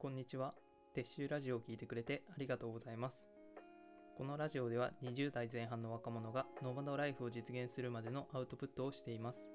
[0.00, 0.54] こんにちは。
[0.96, 3.26] 撤収ラジオを聞いてくれてありがとうございます。
[4.16, 9.46] このラジオでは20代前半の若者がノマドライフを実現するまでのアウトプットをしています。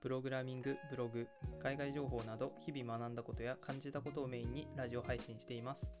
[0.00, 1.28] プログラミング、ブログ、
[1.62, 5.94] 海外情報など日々学んだことや感じたことをメインにラジオ配信しています。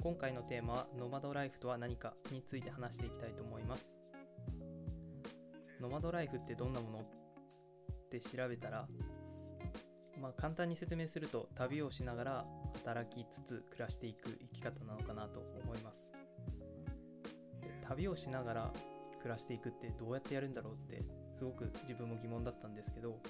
[0.00, 3.96] 今回のテーマはノマドライフとは何かについて話していきたいと思います。
[5.80, 6.98] ノマドライフってどんなもの？
[6.98, 7.04] っ
[8.10, 8.88] て調べたら
[10.20, 12.44] まあ、簡単に説明すると旅をしながら
[12.84, 16.06] 働きつつ暮らしていく生き方なのかなと思います。
[17.60, 18.72] で旅をしながら
[19.18, 21.04] 暮らしていくってどうやってやるんだろうって
[21.34, 23.20] すごく自分も疑問だったんですけど、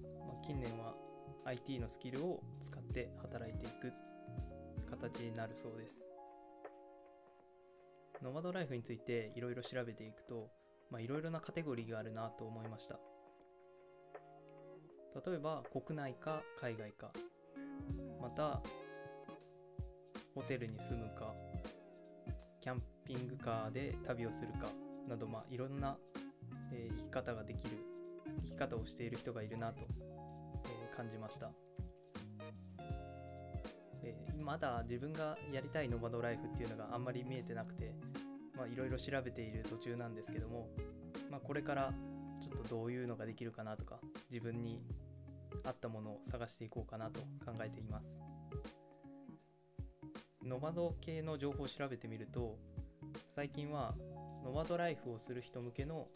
[0.00, 0.94] まあ、近年は
[1.44, 3.92] IT のスキルを使って働いていく
[4.90, 6.04] 形になるそうです。
[8.22, 10.50] ノマドライフについていろいろ調べていくと
[10.98, 12.98] いろいろなカテゴリーがあるなと思いました。
[15.14, 17.10] 例えば国内か海外か
[18.20, 18.60] また
[20.34, 21.34] ホテルに住むか
[22.60, 24.68] キャンピングカーで旅をするか
[25.08, 25.96] など、まあ、いろんな、
[26.72, 27.78] えー、生き方ができる
[28.44, 29.80] 生き方をしている人がいるなと、
[30.66, 31.50] えー、感じました。
[34.02, 37.94] でまだ自分がやりたいノマドライフっていうのがあんまり見えてなくて
[38.72, 40.68] いろいろ調べている途中なんですけども、
[41.30, 41.92] まあ、これから
[42.40, 43.98] ちょっとどういうのができるかなとか
[44.30, 44.82] 自分に
[45.64, 48.20] 合ったものを探していこうかなと考えています。
[50.44, 52.56] ノマド系の情報を調べてみると
[53.30, 53.94] 最近は
[54.44, 56.08] ノマドライフをする人向けの、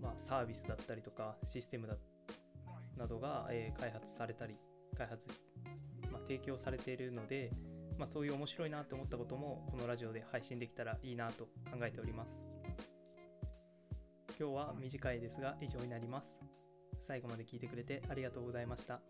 [0.00, 1.96] まあ、サービスだったりとかシステムだ
[2.96, 4.56] などが、えー、開発されたり
[4.96, 5.40] 開発し、
[6.10, 7.52] まあ、提供されているので、
[7.98, 12.42] まあ、そういう面白いなと思ったこともこのラジオで配信できたらいいなと考えております。
[14.42, 16.40] 今日は短いですが以上になります
[17.00, 19.00] 最後まで聞いてくれてありがとうございました。